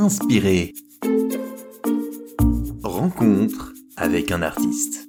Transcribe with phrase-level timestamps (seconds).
[0.00, 0.72] Inspiré.
[2.82, 5.06] Rencontre avec un artiste.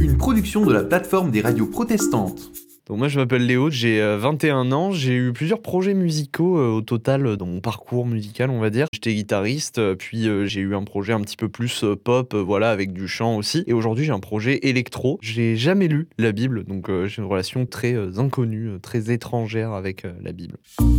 [0.00, 2.50] Une production de la plateforme des radios protestantes.
[2.88, 6.80] Donc moi je m'appelle Léo, j'ai 21 ans, j'ai eu plusieurs projets musicaux euh, au
[6.80, 8.88] total euh, dans mon parcours musical on va dire.
[8.92, 12.92] J'étais guitariste, euh, puis j'ai eu un projet un petit peu plus pop, voilà, avec
[12.92, 13.62] du chant aussi.
[13.68, 15.20] Et aujourd'hui j'ai un projet électro.
[15.22, 20.32] J'ai jamais lu la Bible, donc j'ai une relation très inconnue, très étrangère avec la
[20.32, 20.56] Bible.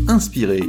[0.08, 0.62] Inspiré.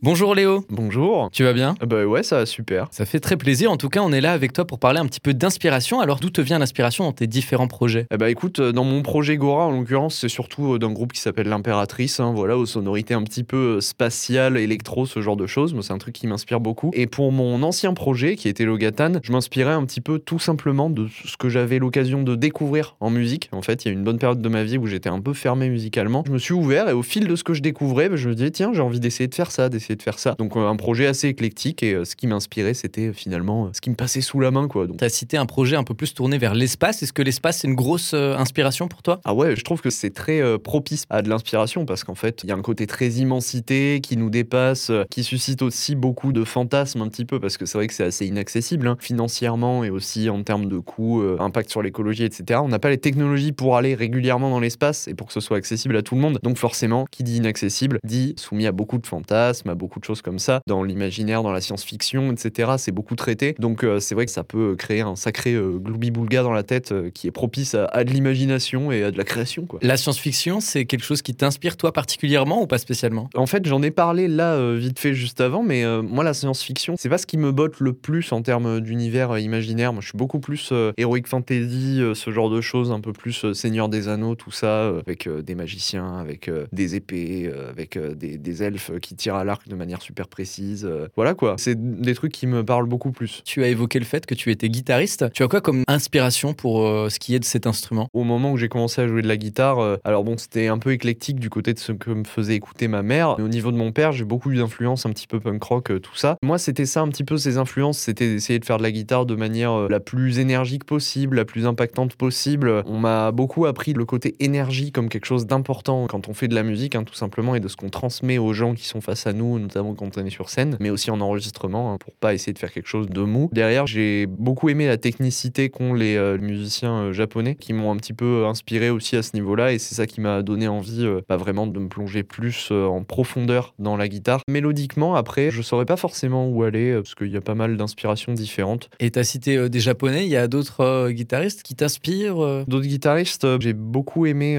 [0.00, 0.64] Bonjour Léo.
[0.70, 1.28] Bonjour.
[1.32, 1.74] Tu vas bien?
[1.80, 2.86] Ah Bah ouais, ça va super.
[2.92, 3.72] Ça fait très plaisir.
[3.72, 5.98] En tout cas, on est là avec toi pour parler un petit peu d'inspiration.
[5.98, 8.06] Alors, d'où te vient l'inspiration dans tes différents projets?
[8.12, 11.12] Eh bah écoute, euh, dans mon projet Gora, en l'occurrence, c'est surtout euh, d'un groupe
[11.12, 15.36] qui s'appelle l'Impératrice, hein, voilà, aux sonorités un petit peu euh, spatiales, électro, ce genre
[15.36, 15.74] de choses.
[15.74, 16.92] Moi, c'est un truc qui m'inspire beaucoup.
[16.94, 20.90] Et pour mon ancien projet, qui était Logatan, je m'inspirais un petit peu tout simplement
[20.90, 23.48] de ce que j'avais l'occasion de découvrir en musique.
[23.50, 25.32] En fait, il y a une bonne période de ma vie où j'étais un peu
[25.32, 26.22] fermé musicalement.
[26.24, 28.34] Je me suis ouvert et au fil de ce que je découvrais, bah, je me
[28.36, 30.34] disais, tiens, j'ai envie d'essayer de faire ça, d'essayer de faire ça.
[30.38, 33.80] Donc, un projet assez éclectique et euh, ce qui m'inspirait, c'était euh, finalement euh, ce
[33.80, 34.68] qui me passait sous la main.
[34.68, 34.86] quoi.
[34.86, 37.02] Tu as cité un projet un peu plus tourné vers l'espace.
[37.02, 39.20] Est-ce que l'espace, c'est une grosse inspiration pour toi?
[39.24, 42.50] Ah ouais, je trouve que c'est très propice à de l'inspiration parce qu'en fait, il
[42.50, 47.02] y a un côté très immensité qui nous dépasse, qui suscite aussi beaucoup de fantasmes
[47.02, 50.30] un petit peu parce que c'est vrai que c'est assez inaccessible hein, financièrement et aussi
[50.30, 52.60] en termes de coûts, impact sur l'écologie, etc.
[52.62, 55.56] On n'a pas les technologies pour aller régulièrement dans l'espace et pour que ce soit
[55.56, 56.38] accessible à tout le monde.
[56.42, 60.20] Donc forcément, qui dit inaccessible dit soumis à beaucoup de fantasmes, à beaucoup de choses
[60.20, 62.72] comme ça dans l'imaginaire, dans la science-fiction, etc.
[62.76, 63.54] C'est beaucoup traité.
[63.58, 66.92] Donc euh, c'est vrai que ça peut créer un sacré euh, gloubi-boulga dans la tête
[66.92, 69.64] euh, qui est propice à, de l'imagination et à de la création.
[69.64, 69.78] Quoi.
[69.82, 73.30] La science-fiction, c'est quelque chose qui t'inspire toi particulièrement ou pas spécialement?
[73.34, 77.08] En fait, j'en ai parlé là vite fait juste avant, mais moi la science-fiction, c'est
[77.08, 79.92] pas ce qui me botte le plus en termes d'univers imaginaire.
[79.92, 83.88] Moi, je suis beaucoup plus heroic fantasy, ce genre de choses, un peu plus Seigneur
[83.88, 89.14] des Anneaux, tout ça, avec des magiciens, avec des épées, avec des, des elfes qui
[89.14, 90.48] tirent à l'arc de manière super précise
[90.84, 91.54] euh, voilà quoi.
[91.58, 93.42] C'est des trucs qui me parlent beaucoup plus.
[93.44, 95.26] Tu as évoqué le fait que tu étais guitariste.
[95.32, 98.08] Tu as quoi comme inspiration pour euh, ce qui est de cet instrument?
[98.12, 100.78] Au moment où j'ai commencé à jouer de la guitare, euh, alors bon, c'était un
[100.78, 103.36] peu éclectique du côté de ce que me faisait écouter ma mère.
[103.38, 106.00] Mais au niveau de mon père, j'ai beaucoup eu d'influence un petit peu punk rock,
[106.00, 106.36] tout ça.
[106.42, 109.26] Moi, c'était ça un petit peu ces influences, c'était d'essayer de faire de la guitare
[109.26, 112.82] de manière la plus énergique possible, la plus impactante possible.
[112.86, 116.54] On m'a beaucoup appris le côté énergie comme quelque chose d'important quand on fait de
[116.54, 119.26] la musique, hein, tout simplement, et de ce qu'on transmet aux gens qui sont face
[119.26, 122.34] à nous, notamment quand on est sur scène, mais aussi en enregistrement, hein, pour pas
[122.34, 123.48] essayer de faire quelque chose de mou.
[123.52, 127.96] Derrière, j'ai beaucoup aimé la technicité qu'ont les euh, musiciens euh, japonais, qui m'ont un
[127.96, 131.08] petit peu inspiré aussi à ce niveau-là, et c'est ça qui m'a donné envie, pas
[131.08, 134.42] euh, bah, vraiment, de me plonger plus en profondeur dans la guitare.
[134.48, 138.32] Mélodiquement, après, je saurais pas forcément où aller, parce qu'il y a pas mal d'inspirations
[138.32, 138.90] différentes.
[139.00, 143.46] Et tu as cité des japonais, il y a d'autres guitaristes qui t'inspirent D'autres guitaristes,
[143.60, 144.58] j'ai beaucoup aimé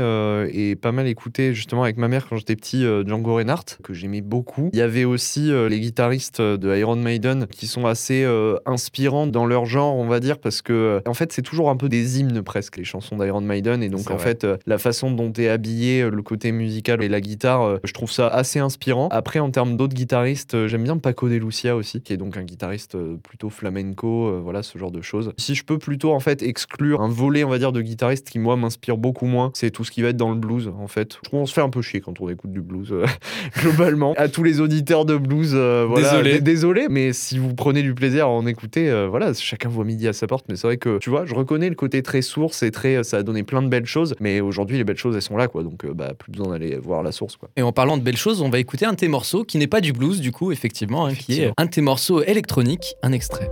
[0.52, 4.22] et pas mal écouté justement avec ma mère quand j'étais petit, Django Reinhardt, que j'aimais
[4.22, 4.70] beaucoup.
[4.74, 9.46] Il y avait aussi les guitaristes de Iron Maiden qui sont assez euh, inspirants dans
[9.46, 12.42] leur genre, on va dire, parce que en fait, c'est toujours un peu des hymnes
[12.42, 13.84] presque, les chansons d'Iron Maiden.
[13.84, 17.10] Et donc, en fait, euh, la façon dont est habillé, euh, le côté musical et
[17.10, 19.08] la guitare, je trouve ça assez inspirant.
[19.12, 22.44] Après, en termes d'autres guitaristes, j'aime bien Paco de Lucia aussi, qui est donc un
[22.44, 25.34] guitariste plutôt flamenco, voilà, ce genre de choses.
[25.38, 28.40] Si je peux plutôt, en fait, exclure un volet, on va dire, de guitaristes qui,
[28.40, 31.16] moi, m'inspire beaucoup moins, c'est tout ce qui va être dans le blues, en fait.
[31.16, 32.94] Je trouve qu'on se fait un peu chier quand on écoute du blues,
[33.62, 34.14] globalement.
[34.18, 36.42] À tous les auditeurs de blues, euh, désolé.
[36.42, 40.08] désolé, mais si vous prenez du plaisir à en écouter, euh, voilà, chacun voit midi
[40.08, 40.46] à sa porte.
[40.50, 43.18] Mais c'est vrai que, tu vois, je reconnais le côté très source et très, ça
[43.18, 44.16] a donné plein de belles choses.
[44.20, 45.64] Mais aujourd'hui, les belles choses, elles sont là, quoi.
[45.64, 47.50] Donc, euh, bah, plus besoin d'aller voir la source, quoi.
[47.56, 49.68] Et en parlant de belles choses, on va écouter un de tes morceaux qui n'est
[49.68, 53.12] pas du blues, du coup, effectivement, hein, qui est un de tes morceaux électroniques, un
[53.12, 53.50] extrait.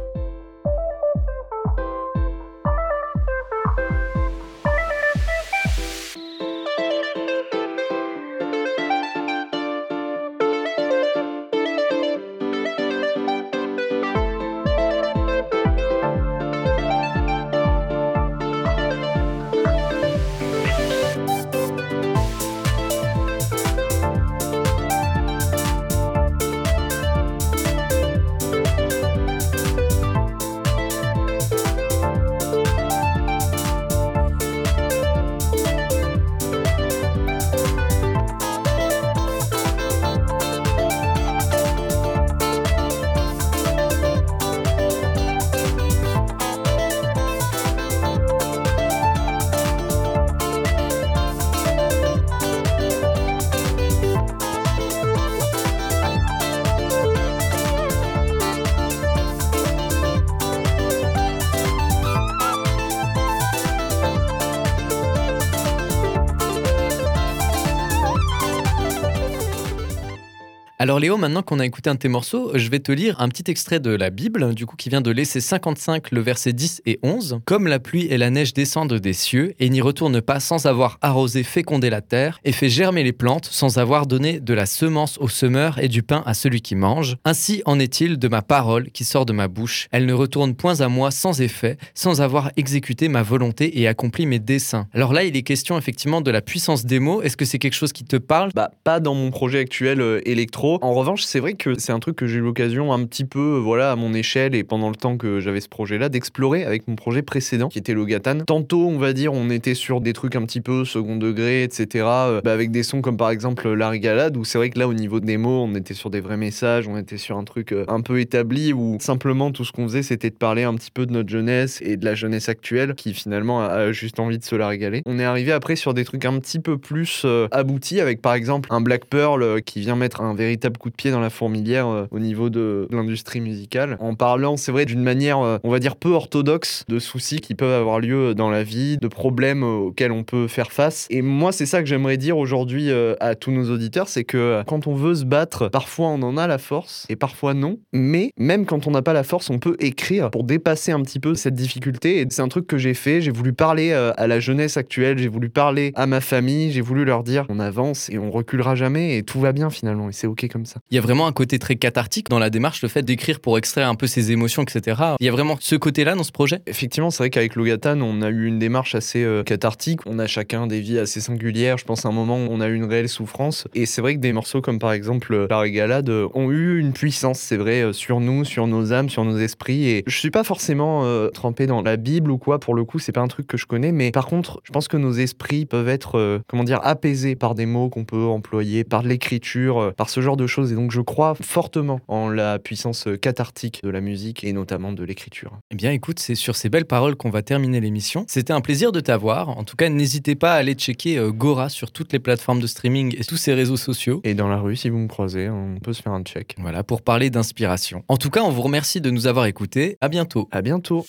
[70.80, 73.30] Alors Léo, maintenant qu'on a écouté un de tes morceaux, je vais te lire un
[73.30, 76.84] petit extrait de la Bible, du coup qui vient de l'essai 55, le verset 10
[76.86, 77.40] et 11.
[77.46, 81.00] Comme la pluie et la neige descendent des cieux et n'y retournent pas sans avoir
[81.02, 85.18] arrosé, fécondé la terre et fait germer les plantes sans avoir donné de la semence
[85.18, 88.92] au semeur et du pain à celui qui mange, ainsi en est-il de ma parole
[88.92, 89.88] qui sort de ma bouche.
[89.92, 94.28] Elle ne retourne point à moi sans effet, sans avoir exécuté ma volonté et accompli
[94.28, 94.88] mes desseins.
[94.94, 97.24] Alors là, il est question effectivement de la puissance des mots.
[97.24, 98.52] Est-ce que c'est quelque chose qui te parle?
[98.54, 100.67] Bah, pas dans mon projet actuel euh, électro.
[100.76, 103.56] En revanche, c'est vrai que c'est un truc que j'ai eu l'occasion un petit peu,
[103.56, 106.88] euh, voilà, à mon échelle et pendant le temps que j'avais ce projet-là, d'explorer avec
[106.88, 108.40] mon projet précédent qui était Logatan.
[108.46, 112.06] Tantôt, on va dire, on était sur des trucs un petit peu second degré, etc.
[112.06, 114.88] euh, bah, avec des sons comme par exemple La Régalade, où c'est vrai que là,
[114.88, 117.72] au niveau des mots, on était sur des vrais messages, on était sur un truc
[117.72, 120.92] euh, un peu établi où simplement tout ce qu'on faisait, c'était de parler un petit
[120.92, 124.44] peu de notre jeunesse et de la jeunesse actuelle qui finalement a, juste envie de
[124.44, 125.02] se la régaler.
[125.06, 128.70] On est arrivé après sur des trucs un petit peu plus aboutis avec par exemple
[128.72, 132.06] un Black Pearl qui vient mettre un véritable coup de pied dans la fourmilière euh,
[132.12, 135.96] au niveau de, l'industrie musicale en parlant, c'est vrai, d'une manière, euh, on va dire,
[135.96, 140.12] peu orthodoxe de soucis qui peuvent avoir lieu dans la vie, de problèmes euh, auxquels
[140.12, 141.08] on peut faire face.
[141.10, 144.38] Et moi, c'est ça que j'aimerais dire aujourd'hui euh, à tous nos auditeurs, c'est que
[144.38, 147.80] euh, quand on veut se battre, parfois on en a la force et parfois non.
[147.94, 151.20] Mais même quand on n'a pas la force, on peut écrire pour dépasser un petit
[151.20, 152.22] peu cette difficulté.
[152.22, 153.22] Et c'est un truc que j'ai fait.
[153.22, 156.82] J'ai voulu parler euh, à la jeunesse actuelle, j'ai voulu parler à ma famille, j'ai
[156.82, 160.10] voulu leur dire on avance et on reculera jamais et tout va bien finalement.
[160.10, 160.80] Et c'est ok comme ça.
[160.92, 163.58] Il y a vraiment un côté très cathartique dans la démarche, le fait d'écrire pour
[163.58, 165.02] extraire un peu ses émotions, etc.
[165.20, 166.62] Il y a vraiment ce côté-là dans ce projet?
[166.68, 170.02] Effectivement, c'est vrai qu'avec Logatan, on a eu une démarche assez euh, cathartique.
[170.06, 171.78] On a chacun des vies assez singulières.
[171.78, 173.68] Je pense à un moment où on a eu une réelle souffrance.
[173.74, 176.80] Et c'est vrai que des morceaux comme par exemple euh, La Régalade euh, ont eu
[176.80, 179.88] une puissance, c'est vrai, sur nous, sur nos âmes, sur nos esprits.
[179.88, 182.60] Et je suis pas forcément euh, trempé dans la Bible ou quoi.
[182.60, 183.92] Pour le coup, c'est pas un truc que je connais.
[183.92, 187.56] Mais par contre, je pense que nos esprits peuvent être, euh, comment dire, apaisés par
[187.56, 190.72] des mots qu'on peut employer, par de l'écriture, par ce genre de choses.
[190.72, 194.94] Et donc, je crois fortement en la puissance euh, cathartique de la musique et notamment
[194.94, 195.60] de l'écriture.
[195.72, 198.26] Eh bien, écoute, c'est sur ces belles paroles qu'on va terminer l'émission.
[198.28, 199.50] C'était un plaisir de t'avoir.
[199.50, 202.68] En tout cas, n'hésitez pas à aller checker euh, Gora sur toutes les plateformes de
[202.68, 204.22] streaming et tous ses réseaux sociaux.
[204.24, 206.56] Et dans la rue, si vous me croisez, on peut se faire un check.
[206.60, 208.04] Voilà, pour parler d'inspiration.
[208.08, 209.98] En tout cas, on vous remercie de nous avoir écoutés.
[210.02, 210.48] À bientôt.
[210.52, 211.06] À bientôt.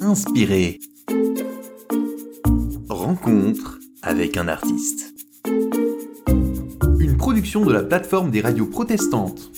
[0.00, 0.78] Inspiré.
[2.88, 5.03] Rencontre avec un artiste.
[7.18, 9.50] Production de la plateforme des radios protestantes.